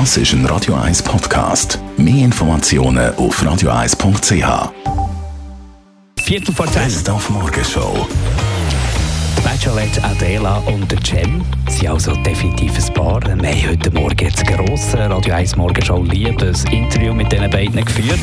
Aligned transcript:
Das 0.00 0.16
ist 0.16 0.32
ein 0.32 0.44
Radio 0.46 0.74
1 0.74 1.04
Podcast. 1.04 1.78
Mehr 1.96 2.24
Informationen 2.24 3.14
auf 3.14 3.40
radio1.ch. 3.40 4.72
Viertel 6.20 6.52
vor 6.52 6.66
zehn. 6.66 6.82
Best 6.82 7.08
auf 7.08 7.30
Morgenshow. 7.30 8.04
Bachelorette 9.54 10.02
Adela 10.02 10.56
und 10.66 10.90
der 10.90 10.98
Cem 11.04 11.40
sind 11.68 11.88
also 11.88 12.12
definitiv 12.16 12.76
ein 12.76 12.94
Paar. 12.94 13.20
Wir 13.22 13.30
haben 13.30 13.70
heute 13.70 13.90
Morgen 13.92 14.18
jetzt 14.18 14.44
grosse 14.44 15.08
Radio 15.08 15.32
1 15.32 15.54
Morgenshow 15.54 16.02
Liebe 16.02 16.52
ein 16.52 16.72
Interview 16.72 17.14
mit 17.14 17.30
diesen 17.30 17.48
beiden 17.48 17.84
geführt. 17.84 18.18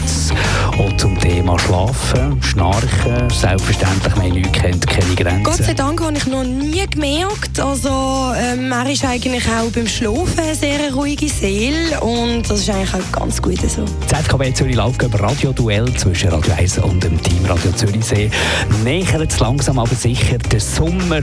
Und 0.78 1.00
zum 1.00 1.18
Thema 1.18 1.58
Schlafen, 1.58 2.42
Schnarchen, 2.44 3.30
selbstverständlich, 3.30 4.16
mein 4.18 4.32
nichts 4.32 4.52
kennt 4.52 4.86
keine 4.86 5.16
Grenzen. 5.16 5.44
Gott 5.44 5.64
sei 5.64 5.74
Dank 5.74 6.02
habe 6.02 6.18
ich 6.18 6.28
noch 6.28 6.44
nie 6.44 6.86
gemerkt. 6.88 7.60
Also, 7.62 8.34
ähm, 8.36 8.70
er 8.70 8.90
ist 8.90 9.06
eigentlich 9.06 9.46
auch 9.48 9.72
beim 9.72 9.88
Schlafen 9.88 10.38
eine 10.38 10.56
sehr 10.56 10.94
ruhige 10.94 11.30
Seele 11.30 11.98
und 12.02 12.50
das 12.50 12.60
ist 12.60 12.70
eigentlich 12.70 12.94
auch 12.94 13.20
ganz 13.20 13.42
gut 13.42 13.62
so. 13.62 13.86
ZKW 14.08 14.54
Zürich 14.54 14.76
Laufgöber 14.76 15.22
Radio-Duell 15.22 15.94
zwischen 15.94 16.30
Radio 16.30 16.54
1 16.58 16.80
und 16.80 17.02
dem 17.02 17.22
Team 17.24 17.46
Radio 17.46 17.72
Zürichsee 17.72 18.30
nähert 18.84 19.32
es 19.32 19.40
langsam 19.40 19.80
aber 19.80 19.96
sicher 19.96 20.38
der 20.38 20.60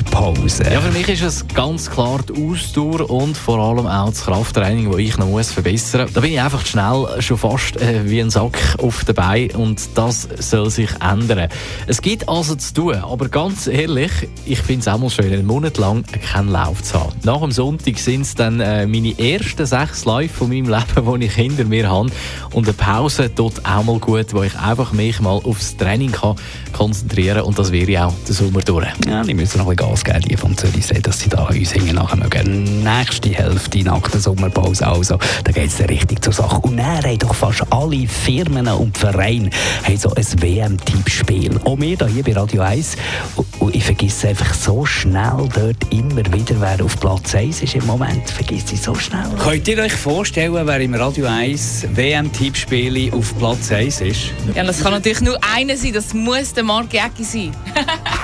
Sommerpause. 0.08 0.64
Ja, 0.64 0.80
für 0.80 0.92
mich 0.92 1.08
ist 1.08 1.22
es 1.22 1.46
ganz 1.48 1.90
klar 1.90 2.20
die 2.28 2.42
Ausdauer 2.42 3.08
und 3.10 3.36
vor 3.36 3.58
allem 3.58 3.86
auch 3.86 4.10
das 4.10 4.24
Krafttraining, 4.24 4.90
das 4.90 5.00
ich 5.00 5.16
noch 5.16 5.26
muss 5.26 5.52
verbessern 5.52 6.02
muss. 6.02 6.12
Da 6.12 6.20
bin 6.20 6.32
ich 6.32 6.40
einfach 6.40 6.64
schnell 6.66 7.06
schon 7.20 7.38
fast 7.38 7.76
äh, 7.80 8.08
wie 8.08 8.20
ein 8.20 8.30
Sack 8.30 8.58
auf 8.78 9.04
den 9.04 9.14
Beinen 9.14 9.50
und 9.52 9.80
das 9.94 10.28
soll 10.38 10.70
sich 10.70 10.90
ändern. 11.00 11.48
Es 11.86 12.02
gibt 12.02 12.28
also 12.28 12.54
zu 12.54 12.74
tun, 12.74 12.96
aber 12.96 13.28
ganz 13.28 13.66
ehrlich, 13.66 14.10
ich 14.44 14.60
finde 14.60 14.80
es 14.80 14.88
auch 14.88 14.98
mal 14.98 15.10
schön, 15.10 15.32
einen 15.32 15.46
Monat 15.46 15.78
lang 15.78 16.04
keinen 16.32 16.48
Lauf 16.48 16.82
zu 16.82 17.00
haben. 17.00 17.12
Nach 17.22 17.40
dem 17.40 17.52
Sonntag 17.52 17.98
sind 17.98 18.22
es 18.22 18.34
dann 18.34 18.60
äh, 18.60 18.86
meine 18.86 19.18
ersten 19.18 19.66
sechs 19.66 20.04
Läufe 20.04 20.34
von 20.34 20.48
meinem 20.48 20.68
Leben, 20.96 21.20
die 21.20 21.26
ich 21.26 21.34
hinter 21.34 21.64
mir 21.64 21.88
habe 21.88 22.10
und 22.52 22.66
eine 22.66 22.74
Pause 22.74 23.34
tut 23.34 23.64
auch 23.64 23.84
mal 23.84 23.98
gut, 23.98 24.32
wo 24.32 24.42
ich 24.42 24.56
einfach 24.58 24.92
mich 24.92 25.20
mal 25.20 25.40
aufs 25.44 25.76
Training 25.76 26.12
kann 26.12 26.36
konzentrieren 26.72 27.42
und 27.42 27.58
das 27.58 27.72
wäre 27.72 28.06
auch 28.06 28.14
der 28.26 28.34
Sommer 28.34 28.60
durch. 28.60 28.88
Ja, 29.06 29.22
die 29.22 29.34
müssen 29.34 29.58
noch 29.58 29.68
ein 29.68 29.76
bisschen 29.76 29.87
Gas 29.88 30.04
geben, 30.04 30.20
die 30.20 30.36
vom 30.36 30.56
Zürichsee, 30.56 31.00
dass 31.00 31.20
sie 31.20 31.28
da 31.28 31.44
uns 31.44 31.74
nachher 31.74 32.16
mögen. 32.16 32.82
Nächste 32.82 33.30
Hälfte 33.30 33.82
nach 33.82 34.02
der 34.10 34.20
Sommerpause 34.20 34.86
also, 34.86 35.18
da 35.44 35.52
geht 35.52 35.68
es 35.68 35.80
richtig 35.88 36.22
zur 36.22 36.32
Sache. 36.32 36.58
Und 36.60 36.76
dann 36.76 37.02
haben 37.02 37.18
doch 37.18 37.34
fast 37.34 37.62
alle 37.70 38.06
Firmen 38.06 38.68
und 38.68 38.98
Vereine 38.98 39.48
haben 39.84 39.96
so 39.96 40.12
ein 40.14 40.24
WM-Tippspiel. 40.42 41.58
Auch 41.64 41.78
wir 41.78 41.96
hier 42.06 42.22
bei 42.22 42.32
Radio 42.34 42.62
1. 42.62 42.96
Und- 43.36 43.74
ich 43.74 43.84
vergesse 43.84 44.28
einfach 44.28 44.54
so 44.54 44.84
schnell 44.84 45.48
dort 45.54 45.76
immer 45.90 46.24
wieder, 46.32 46.56
wer 46.58 46.84
auf 46.84 46.98
Platz 46.98 47.34
1 47.34 47.62
ist 47.62 47.74
im 47.74 47.86
Moment. 47.86 48.28
Vergiss 48.28 48.64
ich 48.72 48.80
so 48.80 48.94
schnell. 48.94 49.28
Könnt 49.38 49.68
ihr 49.68 49.78
euch 49.78 49.92
vorstellen, 49.92 50.54
wer 50.66 50.80
im 50.80 50.94
Radio 50.94 51.26
1 51.26 51.86
WM-Tippspiele 51.94 53.12
auf 53.14 53.36
Platz 53.38 53.70
1 53.70 54.00
ist? 54.00 54.20
Ja, 54.54 54.64
das 54.64 54.82
kann 54.82 54.92
natürlich 54.92 55.20
nur 55.20 55.38
einer 55.54 55.76
sein, 55.76 55.92
das 55.92 56.12
muss 56.12 56.52
der 56.52 56.64
Marc 56.64 56.92
Jäcki 56.92 57.24
sein. 57.24 57.52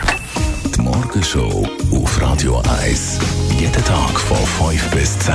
Morgenshow 1.14 1.64
auf 1.92 2.20
Radio 2.20 2.60
1. 2.82 3.20
Jeden 3.60 3.84
Tag 3.84 4.18
von 4.18 4.36
5 4.68 4.90
bis 4.90 5.16
10. 5.20 5.32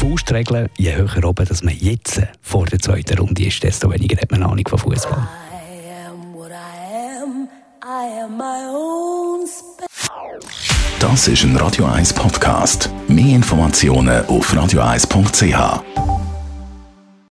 Faustregeln, 0.00 0.68
je 0.76 0.96
höher 0.96 1.24
oben, 1.24 1.46
dass 1.46 1.62
man 1.62 1.76
jetzt 1.78 2.20
vor 2.42 2.66
der 2.66 2.80
zweiten 2.80 3.16
Runde 3.16 3.46
ist, 3.46 3.62
desto 3.62 3.92
weniger 3.92 4.20
hat 4.20 4.32
man 4.32 4.42
Ahnung 4.42 4.66
von 4.66 4.76
Fußball. 4.80 5.28
Das 10.98 11.28
ist 11.28 11.44
ein 11.44 11.56
Radio 11.56 11.84
1 11.86 12.12
Podcast. 12.14 12.90
Mehr 13.06 13.36
Informationen 13.36 14.26
auf 14.26 14.52
radio1.ch. 14.52 16.09